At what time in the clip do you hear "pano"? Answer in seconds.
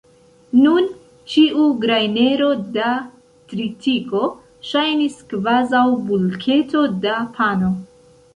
7.39-7.71